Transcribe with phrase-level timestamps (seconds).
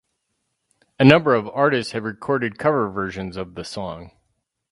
[0.99, 4.09] A number of artists have recorded cover versions of the song.